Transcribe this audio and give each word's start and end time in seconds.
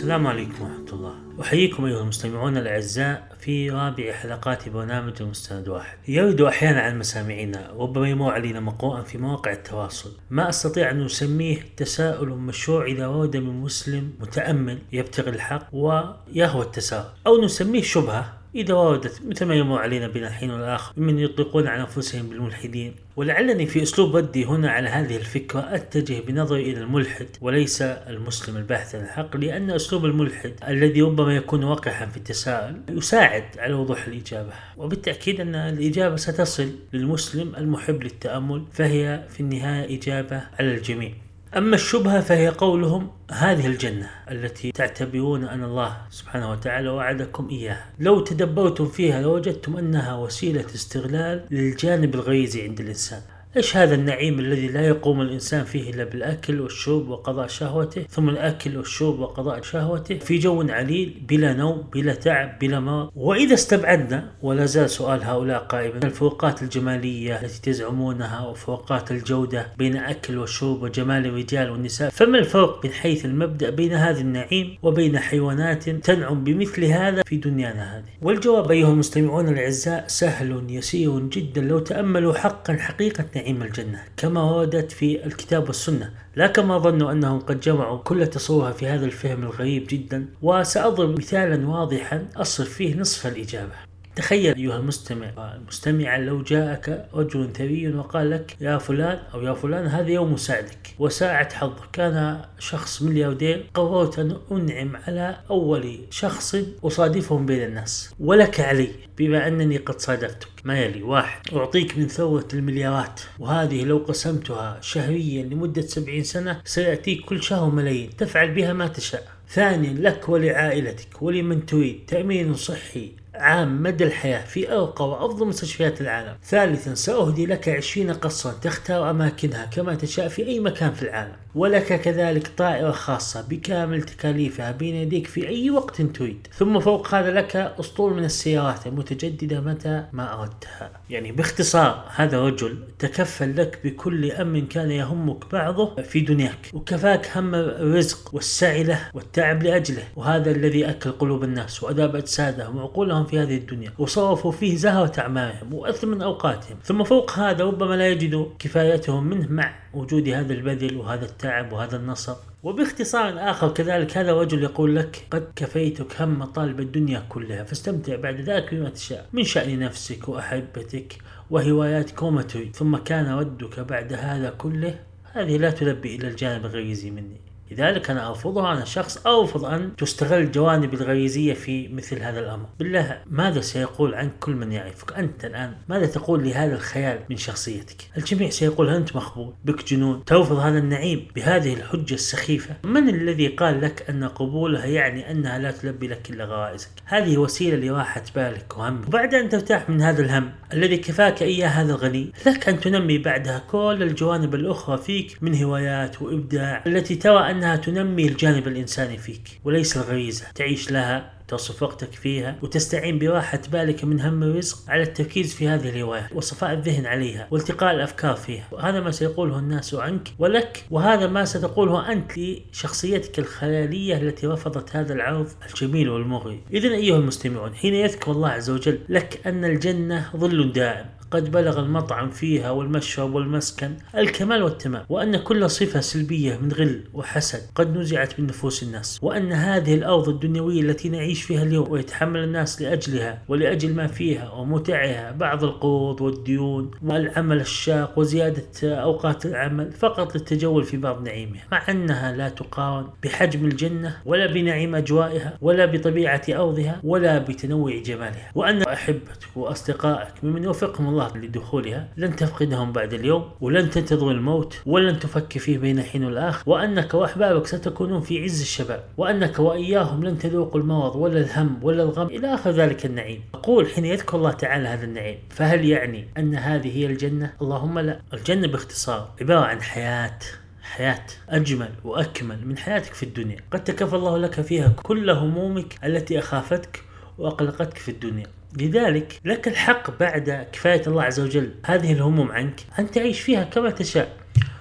السلام 0.00 0.26
عليكم 0.26 0.64
ورحمة 0.64 0.92
الله. 0.92 1.14
أحييكم 1.40 1.84
أيها 1.84 2.00
المستمعون 2.02 2.56
الأعزاء 2.56 3.36
في 3.38 3.70
رابع 3.70 4.12
حلقات 4.12 4.68
برنامج 4.68 5.12
المستند 5.20 5.68
واحد. 5.68 5.98
يرد 6.08 6.40
أحيانا 6.40 6.80
عن 6.80 6.98
مسامعنا 6.98 7.70
ربما 7.78 8.08
يمر 8.08 8.32
علينا 8.32 8.60
مقروءا 8.60 9.02
في 9.02 9.18
مواقع 9.18 9.52
التواصل. 9.52 10.12
ما 10.30 10.48
أستطيع 10.48 10.90
أن 10.90 11.04
أسميه 11.04 11.58
تساؤل 11.76 12.28
مشروع 12.28 12.84
إذا 12.84 13.06
ورد 13.06 13.36
من 13.36 13.60
مسلم 13.60 14.12
متأمل 14.20 14.78
يبتغي 14.92 15.30
الحق 15.30 15.66
ويهوى 15.72 16.62
التساؤل. 16.62 17.10
أو 17.26 17.44
نسميه 17.44 17.82
شبهة 17.82 18.39
إذا 18.54 18.74
وردت 18.74 19.20
مثل 19.26 19.44
ما 19.44 19.54
يمر 19.54 19.78
علينا 19.78 20.08
بين 20.08 20.24
الحين 20.24 20.50
والآخر 20.50 20.92
ممن 20.96 21.18
يطلقون 21.18 21.66
على 21.66 21.80
أنفسهم 21.80 22.28
بالملحدين. 22.28 22.94
ولعلني 23.16 23.66
في 23.66 23.82
أسلوب 23.82 24.16
ردي 24.16 24.44
هنا 24.44 24.70
على 24.70 24.88
هذه 24.88 25.16
الفكرة 25.16 25.60
أتجه 25.74 26.20
بنظري 26.20 26.62
إلى 26.62 26.80
الملحد 26.80 27.26
وليس 27.40 27.82
المسلم 27.82 28.56
الباحث 28.56 28.94
عن 28.94 29.02
الحق 29.02 29.36
لأن 29.36 29.70
أسلوب 29.70 30.04
الملحد 30.04 30.52
الذي 30.68 31.02
ربما 31.02 31.36
يكون 31.36 31.64
وقحا 31.64 32.06
في 32.06 32.16
التساؤل 32.16 32.76
يساعد 32.88 33.44
على 33.58 33.74
وضوح 33.74 34.06
الإجابة. 34.06 34.52
وبالتأكيد 34.76 35.40
أن 35.40 35.54
الإجابة 35.54 36.16
ستصل 36.16 36.70
للمسلم 36.92 37.56
المحب 37.56 38.02
للتأمل 38.02 38.64
فهي 38.72 39.24
في 39.28 39.40
النهاية 39.40 39.98
إجابة 39.98 40.42
على 40.58 40.74
الجميع. 40.74 41.12
أما 41.56 41.74
الشبهة 41.74 42.20
فهي 42.20 42.48
قولهم 42.48 43.10
هذه 43.30 43.66
الجنة 43.66 44.10
التي 44.30 44.72
تعتبرون 44.72 45.44
أن 45.44 45.64
الله 45.64 45.96
سبحانه 46.10 46.50
وتعالى 46.50 46.88
وعدكم 46.88 47.48
إياها. 47.50 47.86
لو 47.98 48.20
تدبرتم 48.20 48.86
فيها 48.86 49.22
لوجدتم 49.22 49.76
أنها 49.76 50.16
وسيلة 50.16 50.66
استغلال 50.74 51.44
للجانب 51.50 52.14
الغريزي 52.14 52.62
عند 52.62 52.80
الإنسان. 52.80 53.20
إيش 53.56 53.76
هذا 53.76 53.94
النعيم 53.94 54.38
الذي 54.38 54.68
لا 54.68 54.86
يقوم 54.86 55.20
الإنسان 55.20 55.64
فيه 55.64 55.90
إلا 55.90 56.04
بالأكل 56.04 56.60
والشرب 56.60 57.08
وقضاء 57.08 57.46
شهوته؟ 57.46 58.02
ثم 58.02 58.28
الأكل 58.28 58.76
والشرب 58.76 59.18
وقضاء 59.18 59.62
شهوته 59.62 60.18
في 60.18 60.38
جو 60.38 60.62
عليل 60.68 61.14
بلا 61.28 61.52
نوم 61.52 61.84
بلا 61.92 62.14
تعب 62.14 62.58
بلا 62.58 62.80
مرض. 62.80 63.10
وإذا 63.16 63.54
استبعدنا 63.54 64.30
ولا 64.42 64.66
زال 64.66 64.90
سؤال 64.90 65.22
هؤلاء 65.24 65.58
قائما 65.58 66.00
الفروقات 66.04 66.62
الجمالية 66.62 67.40
التي 67.40 67.60
تزعمونها 67.60 68.46
وفروقات 68.46 69.10
الجودة 69.10 69.66
بين 69.78 69.96
أكل 69.96 70.38
والشرب 70.38 70.82
وجمال 70.82 71.26
الرجال 71.26 71.70
والنساء؟ 71.70 72.10
فما 72.10 72.38
الفرق 72.38 72.84
من 72.84 72.92
حيث 72.92 73.24
المبدأ 73.24 73.70
بين 73.70 73.92
هذا 73.92 74.20
النعيم 74.20 74.78
وبين 74.82 75.18
حيوانات 75.18 75.88
تنعم 75.90 76.44
بمثل 76.44 76.84
هذا 76.84 77.22
في 77.22 77.36
دنيانا 77.36 77.98
هذه؟ 77.98 78.10
والجواب 78.22 78.70
أيها 78.70 78.90
المستمعون 78.90 79.48
الأعزاء 79.48 80.04
سهل 80.08 80.66
يسير 80.68 81.18
جدا 81.18 81.60
لو 81.60 81.78
تأملوا 81.78 82.34
حقا 82.34 82.76
حقيقة 82.76 83.39
نعيم 83.40 83.62
الجنة 83.62 84.04
كما 84.16 84.42
وردت 84.42 84.92
في 84.92 85.26
الكتاب 85.26 85.66
والسنة. 85.66 86.10
لا 86.36 86.46
كما 86.46 86.78
ظنوا 86.78 87.12
أنهم 87.12 87.40
قد 87.40 87.60
جمعوا 87.60 87.98
كل 87.98 88.26
تصورها 88.26 88.72
في 88.72 88.86
هذا 88.86 89.06
الفهم 89.06 89.42
الغريب 89.42 89.86
جدا. 89.88 90.26
وسأضرب 90.42 91.18
مثالا 91.18 91.68
واضحا 91.68 92.28
أصف 92.36 92.68
فيه 92.68 92.94
نصف 92.94 93.26
الإجابة. 93.26 93.89
تخيل 94.16 94.56
أيها 94.56 94.76
المستمع 94.76 95.54
المستمع 95.54 96.16
لو 96.16 96.42
جاءك 96.42 97.08
رجل 97.14 97.52
ثري 97.52 97.88
وقال 97.94 98.30
لك 98.30 98.56
يا 98.60 98.78
فلان 98.78 99.18
أو 99.34 99.42
يا 99.42 99.54
فلان 99.54 99.86
هذا 99.86 100.08
يوم 100.08 100.36
سعدك 100.36 100.94
وساعة 100.98 101.54
حظك. 101.54 101.90
كان 101.92 102.40
شخص 102.58 103.02
ملياردير 103.02 103.66
قررت 103.74 104.18
أن 104.18 104.36
أنعم 104.52 104.96
على 104.96 105.36
أول 105.50 105.98
شخص 106.10 106.56
أصادفهم 106.84 107.46
بين 107.46 107.62
الناس. 107.62 108.14
ولك 108.20 108.60
علي 108.60 108.88
بما 109.18 109.48
أنني 109.48 109.76
قد 109.76 110.00
صادفتك 110.00 110.48
ما 110.64 110.78
يلي 110.80 111.02
واحد 111.02 111.40
أعطيك 111.54 111.98
من 111.98 112.08
ثروة 112.08 112.48
المليارات 112.54 113.20
وهذه 113.38 113.84
لو 113.84 113.98
قسمتها 113.98 114.78
شهريا 114.80 115.42
لمدة 115.42 115.82
سبعين 115.82 116.24
سنة 116.24 116.60
سيأتيك 116.64 117.24
كل 117.24 117.42
شهر 117.42 117.70
ملايين. 117.70 118.10
تفعل 118.16 118.54
بها 118.54 118.72
ما 118.72 118.86
تشاء. 118.86 119.26
ثانيا 119.48 119.92
لك 119.92 120.28
ولعائلتك 120.28 121.22
ولمن 121.22 121.66
تريد. 121.66 122.00
تأمين 122.06 122.54
صحي 122.54 123.19
عام 123.40 123.82
مدى 123.82 124.04
الحياة 124.04 124.44
في 124.44 124.72
أرقى 124.72 125.08
وأفضل 125.08 125.46
مستشفيات 125.46 126.00
العالم. 126.00 126.36
ثالثا 126.44 126.94
سأهدي 126.94 127.46
لك 127.46 127.68
عشرين 127.68 128.12
قصرا 128.12 128.52
تختار 128.52 129.10
أماكنها 129.10 129.64
كما 129.64 129.94
تشاء 129.94 130.28
في 130.28 130.46
أي 130.46 130.60
مكان 130.60 130.92
في 130.92 131.02
العالم. 131.02 131.32
ولك 131.54 132.00
كذلك 132.00 132.48
طائرة 132.56 132.90
خاصة 132.90 133.40
بكامل 133.48 134.02
تكاليفها 134.02 134.72
بين 134.72 134.94
يديك 134.94 135.26
في 135.26 135.48
أي 135.48 135.70
وقت 135.70 136.02
تريد. 136.02 136.46
ثم 136.54 136.80
فوق 136.80 137.14
هذا 137.14 137.30
لك 137.30 137.56
أسطول 137.56 138.14
من 138.14 138.24
السيارات 138.24 138.86
المتجددة 138.86 139.60
متى 139.60 140.04
ما 140.12 140.40
أردتها. 140.40 140.90
يعني 141.10 141.32
باختصار 141.32 142.04
هذا 142.14 142.40
رجل 142.40 142.78
تكفل 142.98 143.56
لك 143.56 143.78
بكل 143.84 144.30
أمر 144.32 144.60
كان 144.60 144.90
يهمك 144.90 145.52
بعضه 145.52 146.02
في 146.02 146.20
دنياك. 146.20 146.70
وكفاك 146.72 147.36
هم 147.36 147.54
الرزق 147.54 148.34
والسعي 148.34 148.82
له 148.82 149.00
والتعب 149.14 149.62
لأجله. 149.62 150.02
وهذا 150.16 150.50
الذي 150.50 150.90
أكل 150.90 151.12
قلوب 151.12 151.44
الناس 151.44 151.82
وأذاب 151.82 152.16
أجسادهم 152.16 152.76
وعقولهم 152.76 153.26
في 153.30 153.38
هذه 153.38 153.56
الدنيا 153.56 153.92
وصرفوا 153.98 154.52
فيه 154.52 154.76
زهرة 154.76 155.20
أعمالهم 155.20 155.74
وأثمن 155.74 156.22
أوقاتهم. 156.22 156.76
ثم 156.84 157.04
فوق 157.04 157.30
هذا 157.38 157.64
ربما 157.64 157.94
لا 157.94 158.08
يجدوا 158.08 158.46
كفايتهم 158.58 159.26
منه 159.26 159.46
مع 159.50 159.74
وجود 159.94 160.28
هذا 160.28 160.52
البذل 160.52 160.96
وهذا 160.96 161.24
التعب 161.24 161.72
وهذا 161.72 161.96
النصر 161.96 162.36
وباختصار 162.62 163.50
آخر 163.50 163.68
كذلك 163.68 164.18
هذا 164.18 164.30
الرجل 164.30 164.62
يقول 164.62 164.96
لك 164.96 165.26
قد 165.30 165.52
كفيتك 165.56 166.22
هم 166.22 166.44
طالب 166.44 166.80
الدنيا 166.80 167.22
كلها 167.28 167.64
فاستمتع 167.64 168.16
بعد 168.16 168.40
ذلك 168.40 168.74
بما 168.74 168.88
تشاء 168.88 169.26
من 169.32 169.44
شأن 169.44 169.78
نفسك 169.78 170.28
وأحبتك 170.28 171.18
وهواياتك 171.50 172.22
وما 172.22 172.42
تريد 172.42 172.76
ثم 172.76 172.96
كان 172.96 173.26
ردك 173.26 173.80
بعد 173.80 174.12
هذا 174.12 174.50
كله. 174.50 174.98
هذه 175.32 175.56
لا 175.56 175.70
تلبي 175.70 176.16
إلى 176.16 176.28
الجانب 176.28 176.66
الغريزي 176.66 177.10
مني. 177.10 177.40
لذلك 177.70 178.10
أنا 178.10 178.28
أرفضها 178.28 178.72
أنا 178.72 178.84
شخص 178.84 179.26
أرفض 179.26 179.64
أن 179.64 179.96
تستغل 179.96 180.40
الجوانب 180.40 180.94
الغريزية 180.94 181.54
في 181.54 181.88
مثل 181.88 182.22
هذا 182.22 182.40
الأمر. 182.40 182.66
بالله 182.78 183.18
ماذا 183.26 183.60
سيقول 183.60 184.14
عنك 184.14 184.32
كل 184.40 184.52
من 184.52 184.72
يعرفك؟ 184.72 185.12
أنت 185.12 185.44
الآن 185.44 185.74
ماذا 185.88 186.06
تقول 186.06 186.44
لهذا 186.44 186.74
الخيال 186.74 187.18
من 187.30 187.36
شخصيتك؟ 187.36 187.96
الجميع 188.16 188.50
سيقول 188.50 188.88
أنت 188.88 189.16
مخبول 189.16 189.54
بك 189.64 189.88
جنون 189.88 190.24
ترفض 190.24 190.56
هذا 190.56 190.78
النعيم 190.78 191.26
بهذه 191.36 191.74
الحجة 191.74 192.14
السخيفة. 192.14 192.74
من 192.84 193.08
الذي 193.08 193.48
قال 193.48 193.80
لك 193.80 194.10
أن 194.10 194.24
قبولها 194.24 194.86
يعني 194.86 195.30
أنها 195.30 195.58
لا 195.58 195.70
تلبي 195.70 196.08
لك 196.08 196.30
إلا 196.30 196.44
غرائزك؟ 196.44 196.90
هذه 197.04 197.38
وسيلة 197.38 197.76
لراحة 197.76 198.22
بالك 198.34 198.78
وهمك. 198.78 199.08
وبعد 199.08 199.34
أن 199.34 199.48
ترتاح 199.48 199.90
من 199.90 200.02
هذا 200.02 200.22
الهم 200.22 200.52
الذي 200.72 200.96
كفاك 200.96 201.42
إياه 201.42 201.68
هذا 201.68 201.92
الغني 201.92 202.32
لك 202.46 202.68
أن 202.68 202.80
تنمي 202.80 203.18
بعدها 203.18 203.58
كل 203.58 203.98
الجوانب 204.02 204.54
الأخرى 204.54 204.98
فيك 204.98 205.38
من 205.40 205.62
هوايات 205.62 206.22
وإبداع 206.22 206.82
التي 206.86 207.14
ترى 207.14 207.50
أن 207.50 207.59
أنها 207.60 207.76
تنمي 207.76 208.26
الجانب 208.26 208.68
الإنساني 208.68 209.18
فيك 209.18 209.60
وليس 209.64 209.96
الغريزة. 209.96 210.44
تعيش 210.54 210.90
لها 210.90 211.32
تصف 211.48 211.82
وقتك 211.82 212.12
فيها 212.12 212.58
وتستعين 212.62 213.18
براحة 213.18 213.60
بالك 213.72 214.04
من 214.04 214.20
هم 214.20 214.42
الرزق 214.42 214.90
على 214.90 215.02
التركيز 215.02 215.54
في 215.54 215.68
هذه 215.68 215.88
الهواية 215.88 216.28
وصفاء 216.34 216.72
الذهن 216.72 217.06
عليها 217.06 217.48
والتقاء 217.50 217.94
الأفكار 217.94 218.36
فيها. 218.36 218.68
وهذا 218.72 219.00
ما 219.00 219.10
سيقوله 219.10 219.58
الناس 219.58 219.94
عنك 219.94 220.28
ولك 220.38 220.84
وهذا 220.90 221.26
ما 221.26 221.44
ستقوله 221.44 222.12
أنت 222.12 222.32
لشخصيتك 222.38 223.38
الخيالية 223.38 224.16
التي 224.16 224.46
رفضت 224.46 224.96
هذا 224.96 225.12
العرض 225.12 225.48
الجميل 225.70 226.08
والمغري. 226.08 226.60
إذا 226.72 226.88
أيها 226.88 227.16
المستمعون 227.16 227.74
حين 227.74 227.94
يذكر 227.94 228.32
الله 228.32 228.48
عز 228.48 228.70
وجل 228.70 228.98
لك 229.08 229.46
أن 229.46 229.64
الجنة 229.64 230.30
ظل 230.36 230.72
دائم. 230.72 231.06
قد 231.30 231.50
بلغ 231.50 231.80
المطعم 231.80 232.30
فيها 232.30 232.70
والمشرب 232.70 233.34
والمسكن 233.34 233.94
الكمال 234.16 234.62
والتمام 234.62 235.04
وأن 235.08 235.36
كل 235.36 235.70
صفة 235.70 236.00
سلبية 236.00 236.56
من 236.56 236.72
غل 236.72 237.04
وحسد 237.14 237.60
قد 237.74 237.96
نزعت 237.96 238.40
من 238.40 238.46
نفوس 238.46 238.82
الناس 238.82 239.18
وأن 239.22 239.52
هذه 239.52 239.94
الأرض 239.94 240.28
الدنيوية 240.28 240.80
التي 240.80 241.08
نعيش 241.08 241.42
فيها 241.42 241.62
اليوم 241.62 241.90
ويتحمل 241.90 242.44
الناس 242.44 242.82
لأجلها 242.82 243.42
ولأجل 243.48 243.94
ما 243.94 244.06
فيها 244.06 244.50
ومتعها 244.50 245.32
بعض 245.32 245.64
القروض 245.64 246.20
والديون 246.20 246.90
والعمل 247.02 247.60
الشاق 247.60 248.18
وزيادة 248.18 248.64
أوقات 249.02 249.46
العمل 249.46 249.92
فقط 249.92 250.34
للتجول 250.34 250.84
في 250.84 250.96
بعض 250.96 251.22
نعيمها 251.22 251.62
مع 251.72 251.82
أنها 251.88 252.32
لا 252.36 252.48
تقارن 252.48 253.06
بحجم 253.22 253.64
الجنة 253.64 254.16
ولا 254.26 254.46
بنعيم 254.46 254.94
أجوائها 254.94 255.58
ولا 255.60 255.86
بطبيعة 255.86 256.42
أرضها 256.48 257.00
ولا 257.04 257.38
بتنوع 257.38 257.98
جمالها 257.98 258.50
وأن 258.54 258.82
أحبتك 258.82 259.56
وأصدقائك 259.56 260.44
ممن 260.44 260.64
يوفقهم 260.64 261.08
الله 261.08 261.19
الله 261.20 261.36
لدخولها 261.46 262.08
لن 262.16 262.36
تفقدهم 262.36 262.92
بعد 262.92 263.14
اليوم 263.14 263.50
ولن 263.60 263.90
تنتظر 263.90 264.30
الموت 264.30 264.82
ولن 264.86 265.18
تفكر 265.18 265.60
فيه 265.60 265.78
بين 265.78 266.02
حين 266.02 266.24
والآخر 266.24 266.70
وأنك 266.70 267.14
وأحبابك 267.14 267.66
ستكونون 267.66 268.20
في 268.20 268.44
عز 268.44 268.60
الشباب 268.60 269.04
وأنك 269.16 269.58
وإياهم 269.58 270.24
لن 270.24 270.38
تذوقوا 270.38 270.80
المرض 270.80 271.16
ولا 271.16 271.40
الهم 271.40 271.78
ولا 271.82 272.02
الغم 272.02 272.26
إلى 272.26 272.54
آخر 272.54 272.70
ذلك 272.70 273.06
النعيم. 273.06 273.42
أقول 273.54 273.86
حين 273.86 274.04
يذكر 274.04 274.36
الله 274.36 274.50
تعالى 274.50 274.88
هذا 274.88 275.04
النعيم 275.04 275.38
فهل 275.50 275.84
يعني 275.84 276.28
أن 276.38 276.54
هذه 276.54 276.96
هي 276.96 277.06
الجنة؟ 277.06 277.52
اللهم 277.62 277.98
لا. 277.98 278.20
الجنة 278.34 278.66
باختصار 278.66 279.32
عبارة 279.40 279.60
عن 279.60 279.82
حياة 279.82 280.38
حياة 280.82 281.26
أجمل 281.48 281.90
وأكمل 282.04 282.66
من 282.66 282.78
حياتك 282.78 283.14
في 283.14 283.22
الدنيا. 283.22 283.56
قد 283.70 283.84
تكفى 283.84 284.16
الله 284.16 284.38
لك 284.38 284.60
فيها 284.60 284.88
كل 285.02 285.30
همومك 285.30 285.94
التي 286.04 286.38
أخافتك 286.38 287.09
وأقلقتك 287.40 287.98
في 287.98 288.10
الدنيا. 288.10 288.46
لذلك 288.78 289.40
لك 289.44 289.68
الحق 289.68 290.18
بعد 290.18 290.66
كفاية 290.72 291.02
الله 291.06 291.22
عز 291.22 291.40
وجل. 291.40 291.74
هذه 291.86 292.12
الهموم 292.12 292.52
عنك. 292.52 292.80
أن 292.98 293.10
تعيش 293.10 293.40
فيها 293.40 293.64
كما 293.64 293.90
تشاء. 293.90 294.39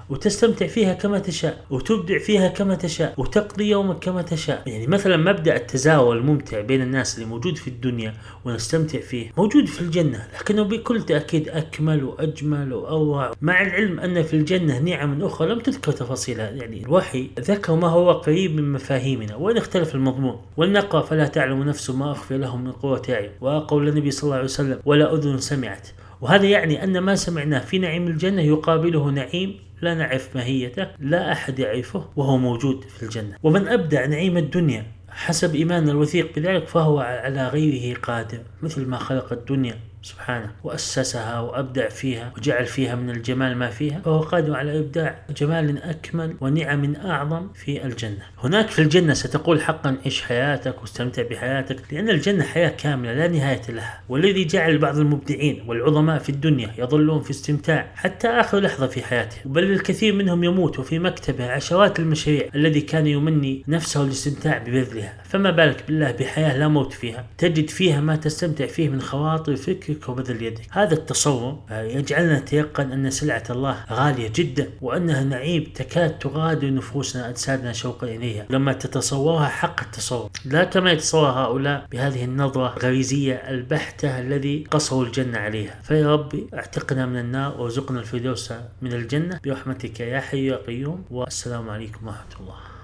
وتستمتع 0.09 0.67
فيها 0.67 0.93
كما 0.93 1.19
تشاء 1.19 1.65
وتبدع 1.69 2.17
فيها 2.17 2.47
كما 2.47 2.75
تشاء 2.75 3.13
وتقضي 3.17 3.69
يومك 3.69 3.99
كما 3.99 4.21
تشاء. 4.21 4.63
يعني 4.67 4.87
مثلا 4.87 5.17
مبدأ 5.17 5.55
التزاور 5.55 6.17
الممتع 6.17 6.61
بين 6.61 6.81
الناس 6.81 7.15
اللي 7.15 7.25
موجود 7.29 7.57
في 7.57 7.67
الدنيا 7.67 8.13
ونستمتع 8.45 8.99
فيه 8.99 9.31
موجود 9.37 9.65
في 9.65 9.81
الجنة 9.81 10.27
لكنه 10.39 10.63
بكل 10.63 11.01
تأكيد 11.01 11.49
أكمل 11.49 12.03
وأجمل 12.03 12.73
وأروع 12.73 13.31
مع 13.41 13.61
العلم 13.61 13.99
أن 13.99 14.23
في 14.23 14.33
الجنة 14.33 14.79
نعم 14.79 15.23
أخرى 15.23 15.47
لم 15.47 15.59
تذكر 15.59 15.91
تفاصيلها. 15.91 16.49
يعني 16.49 16.83
الوحي 16.85 17.29
ذكر 17.39 17.75
ما 17.75 17.87
هو 17.87 18.11
قريب 18.11 18.55
من 18.55 18.71
مفاهيمنا 18.71 19.35
وإن 19.35 19.57
اختلف 19.57 19.95
المضمون. 19.95 20.41
ولنقرأ 20.57 21.01
فلا 21.01 21.27
تعلم 21.27 21.63
نفس 21.63 21.89
ما 21.89 22.11
أخفي 22.11 22.37
لهم 22.37 22.63
من 22.63 22.71
قوة 22.71 23.01
أعين 23.09 23.31
وقول 23.41 23.87
النبي 23.87 24.11
صلى 24.11 24.23
الله 24.23 24.35
عليه 24.35 24.45
وسلم 24.45 24.79
ولا 24.85 25.13
أذن 25.13 25.37
سمعت. 25.37 25.87
وهذا 26.21 26.45
يعني 26.45 26.83
أن 26.83 26.97
ما 26.99 27.15
سمعناه 27.15 27.59
في 27.59 27.79
نعيم 27.79 28.07
الجنة 28.07 28.41
يقابله 28.41 29.09
نعيم 29.09 29.68
لا 29.81 29.93
نعرف 29.93 30.35
ماهيته 30.35 30.87
لا 30.99 31.31
أحد 31.31 31.59
يعرفه 31.59 32.09
وهو 32.15 32.37
موجود 32.37 32.83
في 32.83 33.03
الجنة. 33.03 33.35
ومن 33.43 33.67
أبدع 33.67 34.05
نعيم 34.05 34.37
الدنيا 34.37 34.85
حسب 35.09 35.55
إيماننا 35.55 35.91
الوثيق 35.91 36.35
بذلك 36.35 36.67
فهو 36.67 36.99
على 36.99 37.47
غيره 37.47 37.99
قادر 37.99 38.39
مثل 38.61 38.85
ما 38.85 38.97
خلق 38.97 39.33
الدنيا. 39.33 39.88
سبحانه 40.01 40.51
وأسسها 40.63 41.39
وأبدع 41.39 41.89
فيها 41.89 42.31
وجعل 42.37 42.65
فيها 42.65 42.95
من 42.95 43.09
الجمال 43.09 43.57
ما 43.57 43.69
فيها 43.69 43.99
فهو 43.99 44.19
قادر 44.19 44.55
على 44.55 44.79
إبداع 44.79 45.19
جمال 45.37 45.83
أكمل 45.83 46.35
ونعم 46.41 46.95
أعظم 46.95 47.47
في 47.53 47.85
الجنة. 47.85 48.23
هناك 48.43 48.67
في 48.69 48.79
الجنة 48.79 49.13
ستقول 49.13 49.61
حقا 49.61 49.97
عيش 50.05 50.21
حياتك 50.21 50.81
واستمتع 50.81 51.21
بحياتك 51.21 51.93
لأن 51.93 52.09
الجنة 52.09 52.43
حياة 52.43 52.69
كاملة 52.69 53.13
لا 53.13 53.27
نهاية 53.27 53.61
لها. 53.69 54.01
والذي 54.09 54.45
جعل 54.45 54.77
بعض 54.77 54.97
المبدعين 54.97 55.63
والعظماء 55.67 56.19
في 56.19 56.29
الدنيا 56.29 56.71
يظلون 56.77 57.21
في 57.21 57.31
استمتاع 57.31 57.91
حتى 57.95 58.27
آخر 58.27 58.59
لحظة 58.59 58.87
في 58.87 59.03
حياتهم. 59.03 59.53
بل 59.53 59.63
الكثير 59.63 60.13
منهم 60.13 60.43
يموت 60.43 60.79
وفي 60.79 60.99
مكتبه 60.99 61.51
عشرات 61.51 61.99
المشاريع 61.99 62.49
الذي 62.55 62.81
كان 62.81 63.07
يمني 63.07 63.63
نفسه 63.67 64.03
الاستمتاع 64.03 64.57
ببذلها. 64.57 65.13
فما 65.23 65.51
بالك 65.51 65.83
بالله 65.87 66.11
بحياة 66.11 66.57
لا 66.57 66.67
موت 66.67 66.93
فيها؟ 66.93 67.25
تجد 67.37 67.69
فيها 67.69 68.01
ما 68.01 68.15
تستمتع 68.15 68.65
فيه 68.65 68.89
من 68.89 69.01
خواطر 69.01 69.55
فكر 69.55 69.88
يفكك 69.89 70.09
وبذل 70.09 70.41
يدك. 70.41 70.61
هذا 70.71 70.93
التصور 70.93 71.59
آه، 71.69 71.81
يجعلنا 71.81 72.39
نتيقن 72.39 72.91
أن 72.91 73.09
سلعة 73.09 73.43
الله 73.49 73.85
غالية 73.91 74.31
جدا 74.35 74.69
وأنها 74.81 75.23
نعيم 75.23 75.63
تكاد 75.75 76.19
تغادر 76.19 76.73
نفوسنا 76.73 77.29
أجسادنا 77.29 77.73
شوقا 77.73 78.07
إليها. 78.07 78.45
لما 78.49 78.73
تتصورها 78.73 79.47
حق 79.47 79.81
التصور 79.81 80.29
لا 80.45 80.63
كما 80.63 80.91
يتصور 80.91 81.29
هؤلاء 81.29 81.87
بهذه 81.91 82.23
النظرة 82.25 82.73
الغريزية 82.77 83.33
البحتة 83.33 84.19
الذي 84.19 84.63
قصروا 84.71 85.05
الجنة 85.05 85.37
عليها. 85.37 85.79
فيا 85.83 86.07
ربي 86.07 86.47
اعتقنا 86.53 87.05
من 87.05 87.19
النار 87.19 87.61
وارزقنا 87.61 87.99
الفردوس 87.99 88.53
من 88.81 88.93
الجنة. 88.93 89.39
برحمتك 89.45 89.99
يا 89.99 90.19
حي 90.19 90.45
يا 90.45 90.55
قيوم 90.55 91.03
والسلام 91.11 91.69
عليكم 91.69 92.07
ورحمة 92.07 92.39
الله. 92.39 92.78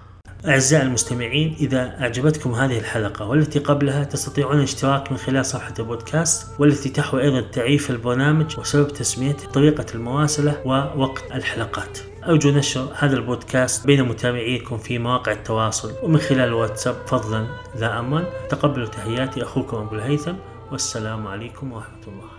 أعزائي 0.48 0.84
المستمعين 0.84 1.56
إذا 1.60 1.98
أعجبتكم 2.02 2.52
هذه 2.56 2.80
الحلقة 2.80 3.26
والتي 3.26 3.60
قبلها 3.60 4.04
تستطيعون 4.04 4.58
الاشتراك 4.58 5.12
من 5.12 5.18
خلال 5.18 5.46
صفحة 5.46 5.74
البودكاست 5.80 6.60
والتي 6.60 6.90
تحوي 6.90 7.22
أيضا 7.22 7.42
تعريف 7.42 7.90
البرنامج 7.90 8.60
وسبب 8.60 8.88
تسميته 8.88 9.48
طريقة 9.48 9.86
المواصلة 9.96 10.62
ووقت 10.66 11.24
الحلقات. 11.34 12.00
أرجو 12.28 12.50
نشر 12.50 12.88
هذا 12.98 13.16
البودكاست 13.16 13.88
بين 13.88 14.04
متابعيكم 14.04 14.78
في 14.78 15.00
مواقع 15.00 15.32
التواصل 15.32 15.92
ومن 16.04 16.18
خلال 16.18 16.48
الواتساب 16.48 16.96
فضلا 17.08 17.48
ذا 17.78 18.00
أمرا 18.00 18.26
تقبلوا 18.50 18.88
تحياتي 18.88 19.44
أخوكم 19.44 19.78
أبو 19.78 19.96
الهيثم. 19.96 20.34
والسلام 20.72 21.28
عليكم 21.28 21.72
ورحمة 21.72 22.04
الله. 22.08 22.35